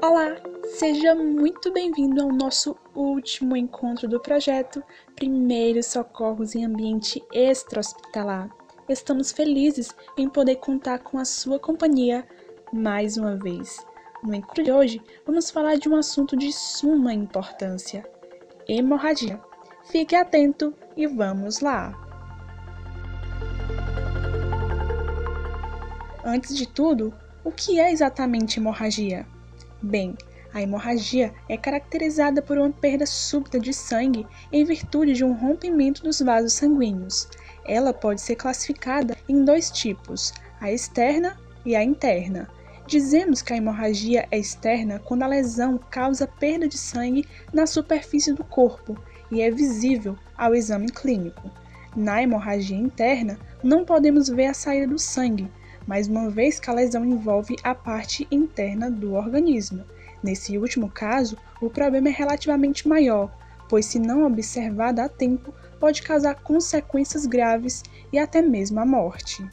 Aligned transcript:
Olá, 0.00 0.36
seja 0.78 1.12
muito 1.12 1.72
bem-vindo 1.72 2.22
ao 2.22 2.28
nosso 2.28 2.76
último 2.94 3.56
encontro 3.56 4.06
do 4.06 4.20
projeto 4.20 4.80
Primeiros 5.16 5.86
Socorros 5.86 6.54
em 6.54 6.64
Ambiente 6.64 7.20
Extra-Hospitalar. 7.32 8.48
Estamos 8.88 9.32
felizes 9.32 9.92
em 10.16 10.28
poder 10.28 10.56
contar 10.56 11.00
com 11.00 11.18
a 11.18 11.24
sua 11.24 11.58
companhia 11.58 12.24
mais 12.72 13.16
uma 13.16 13.34
vez. 13.34 13.84
No 14.22 14.32
encontro 14.32 14.62
de 14.62 14.70
hoje, 14.70 15.02
vamos 15.26 15.50
falar 15.50 15.76
de 15.76 15.88
um 15.88 15.96
assunto 15.96 16.36
de 16.36 16.52
suma 16.52 17.12
importância: 17.12 18.08
hemorragia. 18.68 19.40
Fique 19.82 20.14
atento 20.14 20.72
e 20.96 21.08
vamos 21.08 21.58
lá! 21.58 21.92
Antes 26.24 26.56
de 26.56 26.68
tudo, 26.68 27.12
o 27.42 27.50
que 27.50 27.80
é 27.80 27.90
exatamente 27.90 28.60
hemorragia? 28.60 29.26
Bem, 29.80 30.16
a 30.52 30.60
hemorragia 30.60 31.32
é 31.48 31.56
caracterizada 31.56 32.42
por 32.42 32.58
uma 32.58 32.70
perda 32.70 33.06
súbita 33.06 33.60
de 33.60 33.72
sangue 33.72 34.26
em 34.50 34.64
virtude 34.64 35.12
de 35.12 35.24
um 35.24 35.32
rompimento 35.32 36.02
dos 36.02 36.20
vasos 36.20 36.54
sanguíneos. 36.54 37.28
Ela 37.64 37.92
pode 37.92 38.20
ser 38.20 38.34
classificada 38.34 39.16
em 39.28 39.44
dois 39.44 39.70
tipos, 39.70 40.32
a 40.60 40.72
externa 40.72 41.36
e 41.64 41.76
a 41.76 41.84
interna. 41.84 42.48
Dizemos 42.88 43.40
que 43.40 43.52
a 43.52 43.56
hemorragia 43.56 44.26
é 44.30 44.38
externa 44.38 44.98
quando 44.98 45.22
a 45.22 45.28
lesão 45.28 45.78
causa 45.90 46.26
perda 46.26 46.66
de 46.66 46.78
sangue 46.78 47.24
na 47.52 47.66
superfície 47.66 48.32
do 48.32 48.42
corpo 48.42 48.98
e 49.30 49.42
é 49.42 49.50
visível 49.50 50.16
ao 50.36 50.54
exame 50.54 50.88
clínico. 50.88 51.50
Na 51.94 52.22
hemorragia 52.22 52.76
interna, 52.76 53.38
não 53.62 53.84
podemos 53.84 54.28
ver 54.28 54.46
a 54.46 54.54
saída 54.54 54.88
do 54.88 54.98
sangue, 54.98 55.50
mas 55.88 56.06
uma 56.06 56.28
vez 56.28 56.60
que 56.60 56.68
a 56.68 56.74
lesão 56.74 57.02
envolve 57.02 57.56
a 57.64 57.74
parte 57.74 58.28
interna 58.30 58.90
do 58.90 59.14
organismo. 59.14 59.82
Nesse 60.22 60.58
último 60.58 60.90
caso, 60.90 61.38
o 61.62 61.70
problema 61.70 62.08
é 62.08 62.12
relativamente 62.12 62.86
maior, 62.86 63.34
pois, 63.70 63.86
se 63.86 63.98
não 63.98 64.26
observada 64.26 65.02
a 65.02 65.08
tempo, 65.08 65.52
pode 65.80 66.02
causar 66.02 66.34
consequências 66.34 67.24
graves 67.24 67.82
e 68.12 68.18
até 68.18 68.42
mesmo 68.42 68.78
a 68.78 68.84
morte. 68.84 69.48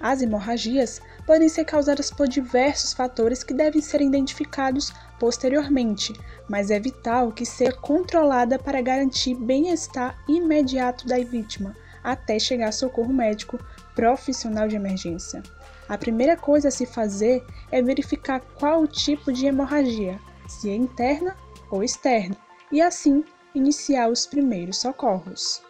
As 0.00 0.22
hemorragias 0.22 1.02
podem 1.26 1.48
ser 1.48 1.64
causadas 1.64 2.10
por 2.10 2.26
diversos 2.26 2.94
fatores 2.94 3.42
que 3.42 3.52
devem 3.52 3.82
ser 3.82 4.00
identificados 4.00 4.94
posteriormente, 5.18 6.14
mas 6.48 6.70
é 6.70 6.80
vital 6.80 7.32
que 7.32 7.44
seja 7.44 7.72
controlada 7.72 8.58
para 8.58 8.80
garantir 8.80 9.34
bem-estar 9.34 10.16
imediato 10.26 11.06
da 11.06 11.18
vítima, 11.18 11.76
até 12.02 12.38
chegar 12.38 12.72
socorro 12.72 13.12
médico 13.12 13.58
profissional 13.96 14.68
de 14.68 14.76
emergência. 14.76 15.42
A 15.88 15.98
primeira 15.98 16.36
coisa 16.36 16.68
a 16.68 16.70
se 16.70 16.86
fazer 16.86 17.44
é 17.72 17.82
verificar 17.82 18.40
qual 18.58 18.82
o 18.82 18.86
tipo 18.86 19.32
de 19.32 19.46
hemorragia, 19.46 20.20
se 20.46 20.70
é 20.70 20.74
interna 20.76 21.36
ou 21.70 21.82
externa, 21.82 22.36
e 22.70 22.80
assim 22.80 23.24
iniciar 23.54 24.08
os 24.08 24.26
primeiros 24.26 24.78
socorros. 24.78 25.62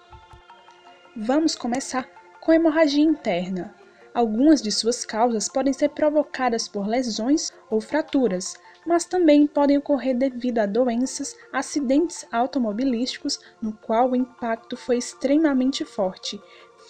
Vamos 1.16 1.54
começar 1.54 2.06
com 2.40 2.52
hemorragia 2.52 3.02
interna. 3.02 3.74
Algumas 4.12 4.62
de 4.62 4.72
suas 4.72 5.04
causas 5.04 5.48
podem 5.48 5.72
ser 5.72 5.90
provocadas 5.90 6.66
por 6.66 6.86
lesões 6.86 7.52
ou 7.70 7.80
fraturas, 7.80 8.54
mas 8.86 9.04
também 9.04 9.46
podem 9.46 9.76
ocorrer 9.76 10.16
devido 10.16 10.58
a 10.58 10.66
doenças, 10.66 11.36
acidentes 11.52 12.26
automobilísticos 12.30 13.38
no 13.60 13.72
qual 13.72 14.10
o 14.10 14.16
impacto 14.16 14.76
foi 14.76 14.96
extremamente 14.96 15.84
forte, 15.84 16.40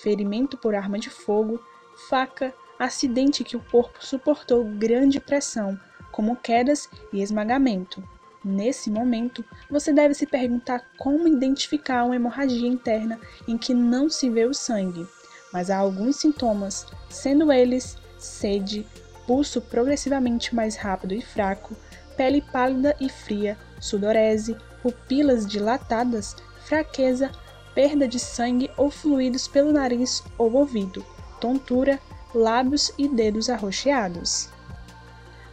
ferimento 0.07 0.57
por 0.57 0.73
arma 0.73 1.01
de 1.01 1.11
fogo, 1.11 1.61
faca, 2.09 2.55
acidente 2.79 3.43
que 3.43 3.57
o 3.57 3.61
corpo 3.61 4.07
suportou 4.07 4.63
grande 4.63 5.19
pressão, 5.19 5.77
como 6.13 6.37
quedas 6.37 6.89
e 7.13 7.21
esmagamento. 7.21 8.01
Nesse 8.45 8.89
momento, 8.89 9.45
você 9.69 9.93
deve 9.93 10.15
se 10.15 10.25
perguntar 10.25 10.87
como 10.97 11.27
identificar 11.27 12.05
uma 12.05 12.15
hemorragia 12.15 12.69
interna 12.69 13.19
em 13.49 13.59
que 13.59 13.75
não 13.75 14.09
se 14.09 14.31
vê 14.31 14.45
o 14.45 14.55
sangue, 14.55 15.05
mas 15.53 15.71
há 15.71 15.79
alguns 15.79 16.15
sintomas, 16.15 16.87
sendo 17.11 17.51
eles 17.51 17.99
sede, 18.17 18.87
pulso 19.27 19.61
progressivamente 19.61 20.55
mais 20.55 20.77
rápido 20.77 21.15
e 21.15 21.21
fraco, 21.21 21.75
pele 22.17 22.41
pálida 22.41 22.95
e 23.01 23.09
fria, 23.09 23.59
sudorese, 23.81 24.57
pupilas 24.85 25.45
dilatadas, 25.45 26.37
fraqueza, 26.65 27.33
perda 27.77 28.09
de 28.09 28.19
sangue 28.19 28.71
ou 28.75 28.91
fluidos 28.91 29.47
pelo 29.47 29.71
nariz 29.71 30.23
ou 30.39 30.51
ouvido, 30.55 31.05
tontura, 31.39 32.01
lábios 32.35 32.91
e 32.97 33.07
dedos 33.07 33.51
arroxeados. 33.51 34.49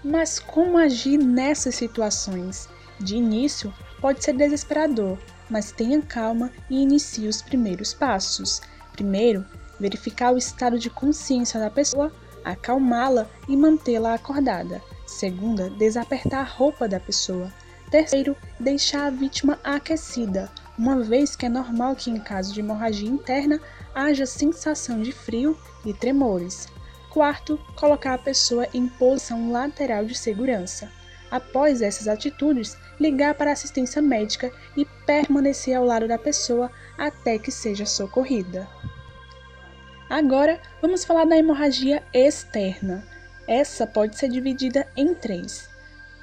Mas 0.01 0.39
como 0.39 0.77
agir 0.77 1.17
nessas 1.17 1.75
situações? 1.75 2.69
De 2.97 3.17
início, 3.17 3.73
pode 3.99 4.23
ser 4.23 4.33
desesperador, 4.37 5.17
mas 5.49 5.73
tenha 5.73 6.01
calma 6.01 6.49
e 6.69 6.81
inicie 6.81 7.27
os 7.27 7.41
primeiros 7.41 7.93
passos. 7.93 8.61
Primeiro, 8.93 9.45
verificar 9.77 10.33
o 10.33 10.37
estado 10.37 10.79
de 10.79 10.89
consciência 10.89 11.59
da 11.59 11.69
pessoa, 11.69 12.09
acalmá-la 12.45 13.29
e 13.49 13.57
mantê-la 13.57 14.13
acordada. 14.13 14.81
Segunda, 15.05 15.69
desapertar 15.71 16.39
a 16.39 16.49
roupa 16.49 16.87
da 16.87 17.01
pessoa. 17.01 17.51
Terceiro, 17.91 18.35
deixar 18.57 19.07
a 19.07 19.09
vítima 19.09 19.59
aquecida, 19.61 20.49
uma 20.77 20.99
vez 21.01 21.35
que 21.35 21.45
é 21.45 21.49
normal 21.49 21.95
que 21.95 22.09
em 22.09 22.19
caso 22.19 22.53
de 22.53 22.59
hemorragia 22.59 23.09
interna 23.09 23.59
haja 23.93 24.25
sensação 24.25 25.01
de 25.01 25.11
frio 25.11 25.57
e 25.85 25.93
tremores. 25.93 26.67
Quarto, 27.11 27.59
colocar 27.75 28.15
a 28.15 28.17
pessoa 28.17 28.67
em 28.73 28.87
posição 28.87 29.51
lateral 29.51 30.05
de 30.05 30.15
segurança. 30.15 30.91
Após 31.29 31.81
essas 31.81 32.07
atitudes, 32.07 32.77
ligar 32.99 33.35
para 33.35 33.51
assistência 33.51 34.01
médica 34.01 34.51
e 34.75 34.85
permanecer 35.05 35.75
ao 35.75 35.85
lado 35.85 36.07
da 36.07 36.17
pessoa 36.17 36.71
até 36.97 37.37
que 37.37 37.51
seja 37.51 37.85
socorrida. 37.85 38.67
Agora, 40.09 40.59
vamos 40.81 41.03
falar 41.03 41.25
da 41.25 41.37
hemorragia 41.37 42.03
externa. 42.13 43.03
Essa 43.47 43.85
pode 43.87 44.17
ser 44.17 44.29
dividida 44.29 44.87
em 44.95 45.13
três. 45.13 45.69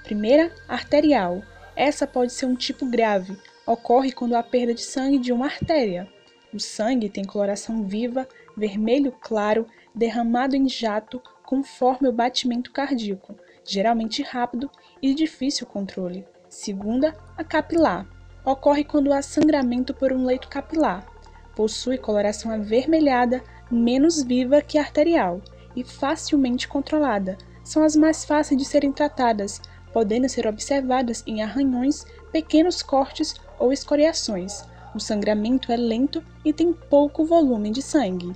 Primeira, 0.05 0.53
arterial. 0.69 1.43
Essa 1.75 2.06
pode 2.06 2.33
ser 2.33 2.47
um 2.47 2.55
tipo 2.55 2.87
grave, 2.87 3.37
ocorre 3.70 4.10
quando 4.10 4.34
há 4.34 4.42
perda 4.42 4.75
de 4.75 4.82
sangue 4.82 5.16
de 5.16 5.32
uma 5.32 5.47
artéria. 5.47 6.08
O 6.53 6.58
sangue 6.58 7.08
tem 7.08 7.25
coloração 7.25 7.84
viva, 7.84 8.26
vermelho 8.56 9.12
claro, 9.20 9.64
derramado 9.94 10.56
em 10.56 10.69
jato 10.69 11.22
conforme 11.44 12.09
o 12.09 12.12
batimento 12.12 12.72
cardíaco, 12.72 13.36
geralmente 13.64 14.22
rápido 14.22 14.69
e 15.00 15.14
de 15.14 15.22
difícil 15.22 15.69
controle. 15.69 16.26
Segunda, 16.48 17.16
a 17.38 17.44
capilar. 17.44 18.09
Ocorre 18.44 18.82
quando 18.82 19.12
há 19.12 19.22
sangramento 19.22 19.94
por 19.94 20.12
um 20.12 20.25
leito 20.25 20.48
capilar. 20.48 21.06
Possui 21.54 21.97
coloração 21.97 22.50
avermelhada, 22.50 23.41
menos 23.70 24.20
viva 24.20 24.60
que 24.60 24.78
a 24.78 24.80
arterial 24.80 25.41
e 25.76 25.84
facilmente 25.84 26.66
controlada. 26.66 27.38
São 27.62 27.84
as 27.84 27.94
mais 27.94 28.25
fáceis 28.25 28.60
de 28.60 28.66
serem 28.66 28.91
tratadas, 28.91 29.60
podendo 29.92 30.28
ser 30.28 30.48
observadas 30.48 31.22
em 31.25 31.41
arranhões, 31.41 32.04
pequenos 32.32 32.82
cortes 32.82 33.34
ou 33.60 33.72
escoriações. 33.72 34.65
O 34.93 34.98
sangramento 34.98 35.71
é 35.71 35.76
lento 35.76 36.25
e 36.44 36.53
tem 36.53 36.72
pouco 36.72 37.25
volume 37.25 37.71
de 37.71 37.81
sangue. 37.81 38.34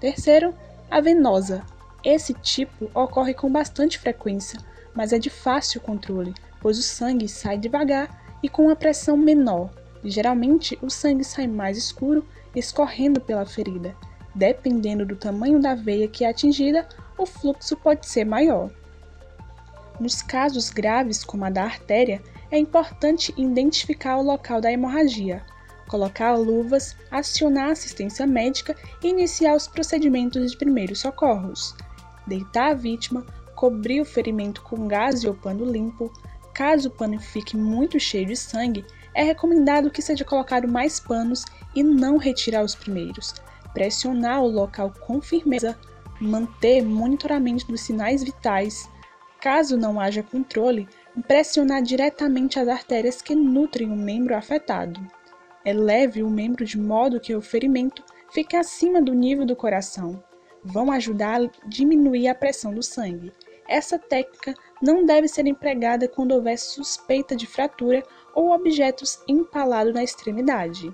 Terceiro, 0.00 0.54
a 0.90 1.00
venosa. 1.00 1.62
Esse 2.02 2.32
tipo 2.32 2.90
ocorre 2.94 3.34
com 3.34 3.52
bastante 3.52 3.98
frequência, 3.98 4.58
mas 4.94 5.12
é 5.12 5.18
de 5.18 5.28
fácil 5.28 5.82
controle, 5.82 6.32
pois 6.60 6.78
o 6.78 6.82
sangue 6.82 7.28
sai 7.28 7.58
devagar 7.58 8.38
e 8.42 8.48
com 8.48 8.66
uma 8.66 8.76
pressão 8.76 9.16
menor. 9.16 9.68
Geralmente, 10.02 10.78
o 10.80 10.88
sangue 10.88 11.24
sai 11.24 11.46
mais 11.46 11.76
escuro, 11.76 12.26
escorrendo 12.56 13.20
pela 13.20 13.44
ferida. 13.44 13.94
Dependendo 14.34 15.04
do 15.04 15.16
tamanho 15.16 15.60
da 15.60 15.74
veia 15.74 16.08
que 16.08 16.24
é 16.24 16.30
atingida, 16.30 16.88
o 17.18 17.26
fluxo 17.26 17.76
pode 17.76 18.06
ser 18.06 18.24
maior. 18.24 18.70
Nos 19.98 20.22
casos 20.22 20.70
graves, 20.70 21.22
como 21.22 21.44
a 21.44 21.50
da 21.50 21.64
artéria, 21.64 22.22
é 22.50 22.58
importante 22.58 23.32
identificar 23.36 24.16
o 24.16 24.22
local 24.22 24.60
da 24.60 24.72
hemorragia, 24.72 25.42
colocar 25.88 26.36
luvas, 26.36 26.96
acionar 27.10 27.70
assistência 27.70 28.26
médica 28.26 28.76
e 29.02 29.08
iniciar 29.08 29.56
os 29.56 29.66
procedimentos 29.66 30.50
de 30.50 30.56
primeiros 30.56 31.00
socorros. 31.00 31.74
Deitar 32.26 32.70
a 32.70 32.74
vítima, 32.74 33.24
cobrir 33.54 34.00
o 34.00 34.04
ferimento 34.04 34.62
com 34.62 34.88
gás 34.88 35.24
ou 35.24 35.34
pano 35.34 35.64
limpo. 35.64 36.12
Caso 36.54 36.88
o 36.88 36.92
pano 36.92 37.20
fique 37.20 37.56
muito 37.56 37.98
cheio 37.98 38.26
de 38.26 38.36
sangue, 38.36 38.84
é 39.14 39.22
recomendado 39.22 39.90
que 39.90 40.02
seja 40.02 40.24
colocado 40.24 40.68
mais 40.68 41.00
panos 41.00 41.44
e 41.74 41.82
não 41.82 42.16
retirar 42.16 42.64
os 42.64 42.74
primeiros. 42.74 43.34
Pressionar 43.72 44.42
o 44.42 44.48
local 44.48 44.92
com 45.00 45.20
firmeza, 45.20 45.78
manter 46.20 46.82
monitoramento 46.82 47.66
dos 47.66 47.80
sinais 47.80 48.22
vitais. 48.22 48.88
Caso 49.40 49.76
não 49.76 49.98
haja 49.98 50.22
controle, 50.22 50.88
pressionar 51.26 51.82
diretamente 51.82 52.58
as 52.58 52.68
artérias 52.68 53.20
que 53.20 53.34
nutrem 53.34 53.90
o 53.90 53.96
membro 53.96 54.36
afetado. 54.36 55.00
Eleve 55.64 56.22
o 56.22 56.30
membro 56.30 56.64
de 56.64 56.78
modo 56.78 57.20
que 57.20 57.34
o 57.34 57.42
ferimento 57.42 58.02
fique 58.32 58.56
acima 58.56 59.02
do 59.02 59.12
nível 59.12 59.44
do 59.44 59.56
coração. 59.56 60.22
Vão 60.62 60.90
ajudar 60.92 61.40
a 61.40 61.50
diminuir 61.66 62.28
a 62.28 62.34
pressão 62.34 62.72
do 62.72 62.82
sangue. 62.82 63.32
essa 63.68 63.98
técnica 63.98 64.52
não 64.82 65.06
deve 65.06 65.28
ser 65.28 65.46
empregada 65.46 66.08
quando 66.08 66.32
houver 66.32 66.58
suspeita 66.58 67.36
de 67.36 67.46
fratura 67.46 68.02
ou 68.34 68.50
objetos 68.50 69.22
empalados 69.28 69.94
na 69.94 70.02
extremidade. 70.02 70.92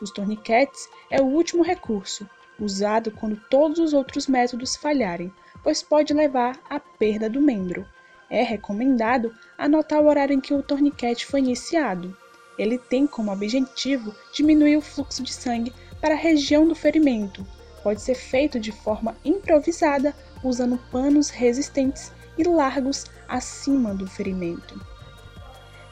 Os 0.00 0.10
torniquetes 0.10 0.88
é 1.10 1.20
o 1.20 1.26
último 1.26 1.62
recurso, 1.62 2.28
usado 2.58 3.10
quando 3.10 3.40
todos 3.50 3.78
os 3.78 3.92
outros 3.92 4.26
métodos 4.26 4.74
falharem, 4.74 5.32
pois 5.62 5.82
pode 5.82 6.14
levar 6.14 6.58
à 6.70 6.80
perda 6.80 7.28
do 7.28 7.42
membro. 7.42 7.86
É 8.30 8.42
recomendado 8.42 9.34
anotar 9.56 10.00
o 10.00 10.06
horário 10.06 10.34
em 10.34 10.40
que 10.40 10.52
o 10.52 10.62
torniquete 10.62 11.26
foi 11.26 11.40
iniciado. 11.40 12.16
Ele 12.58 12.76
tem 12.76 13.06
como 13.06 13.32
objetivo 13.32 14.14
diminuir 14.32 14.76
o 14.76 14.82
fluxo 14.82 15.22
de 15.22 15.32
sangue 15.32 15.72
para 16.00 16.14
a 16.14 16.18
região 16.18 16.66
do 16.66 16.74
ferimento. 16.74 17.46
Pode 17.82 18.02
ser 18.02 18.14
feito 18.14 18.58
de 18.60 18.72
forma 18.72 19.16
improvisada, 19.24 20.14
usando 20.42 20.78
panos 20.90 21.30
resistentes 21.30 22.12
e 22.36 22.44
largos 22.44 23.06
acima 23.26 23.94
do 23.94 24.06
ferimento. 24.06 24.80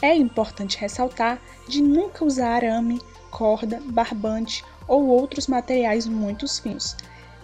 É 0.03 0.15
importante 0.15 0.77
ressaltar 0.77 1.41
de 1.69 1.83
nunca 1.83 2.25
usar 2.25 2.57
arame, 2.57 3.01
corda, 3.31 3.81
barbante 3.87 4.65
ou 4.87 5.07
outros 5.07 5.47
materiais 5.47 6.07
muito 6.07 6.47
finos. 6.47 6.97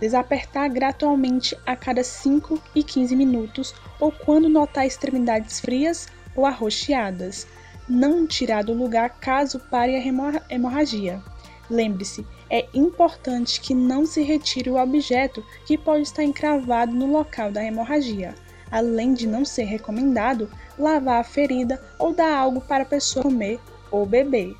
Desapertar 0.02 0.68
gradualmente 0.68 1.56
a 1.64 1.76
cada 1.76 2.02
5 2.02 2.60
e 2.74 2.82
15 2.82 3.14
minutos 3.14 3.72
ou 4.00 4.10
quando 4.10 4.48
notar 4.48 4.84
extremidades 4.84 5.60
frias 5.60 6.08
ou 6.34 6.44
arroxeadas. 6.44 7.46
Não 7.88 8.26
tirar 8.26 8.64
do 8.64 8.72
lugar 8.72 9.10
caso 9.20 9.60
pare 9.60 9.94
a 9.94 10.44
hemorragia. 10.50 11.22
Lembre-se, 11.70 12.26
é 12.50 12.66
importante 12.74 13.60
que 13.60 13.76
não 13.76 14.04
se 14.04 14.22
retire 14.22 14.70
o 14.70 14.76
objeto 14.76 15.40
que 15.64 15.78
pode 15.78 16.02
estar 16.02 16.24
encravado 16.24 16.92
no 16.92 17.06
local 17.06 17.52
da 17.52 17.64
hemorragia, 17.64 18.34
além 18.72 19.14
de 19.14 19.28
não 19.28 19.44
ser 19.44 19.66
recomendado 19.66 20.50
lavar 20.76 21.20
a 21.20 21.24
ferida 21.24 21.80
ou 21.96 22.12
dar 22.12 22.36
algo 22.36 22.60
para 22.60 22.82
a 22.82 22.86
pessoa 22.86 23.22
comer 23.22 23.60
ou 23.88 24.04
beber. 24.04 24.56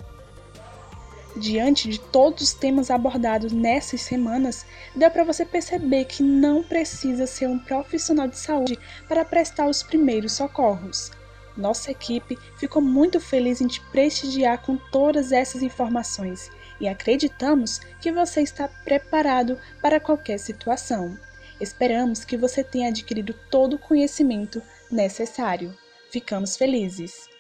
Diante 1.34 1.88
de 1.88 1.99
todos 1.99 2.43
os 2.43 2.52
temas 2.52 2.90
abordados 2.90 3.52
nessas 3.52 4.02
semanas, 4.02 4.67
dá 4.94 5.08
para 5.08 5.25
você 5.25 5.46
perceber 5.46 6.05
que 6.05 6.23
não 6.23 6.62
precisa 6.62 7.26
ser 7.26 7.49
um 7.49 7.58
profissional 7.58 8.29
de 8.29 8.38
saúde 8.38 8.79
para 9.08 9.25
prestar 9.25 9.67
os 9.67 9.82
primeiros 9.82 10.32
socorros. 10.32 11.11
Nossa 11.56 11.90
equipe 11.90 12.38
ficou 12.58 12.82
muito 12.82 13.19
feliz 13.19 13.61
em 13.61 13.67
te 13.67 13.81
prestigiar 13.90 14.62
com 14.62 14.76
todas 14.76 15.32
essas 15.32 15.62
informações 15.62 16.50
e 16.81 16.87
acreditamos 16.87 17.81
que 18.00 18.12
você 18.12 18.43
está 18.43 18.69
preparado 18.69 19.58
para 19.81 20.00
qualquer 20.00 20.38
situação. 20.38 21.17
Esperamos 21.61 22.25
que 22.25 22.37
você 22.37 22.62
tenha 22.64 22.88
adquirido 22.88 23.35
todo 23.50 23.75
o 23.75 23.78
conhecimento 23.78 24.62
necessário. 24.90 25.75
Ficamos 26.11 26.56
felizes! 26.56 27.31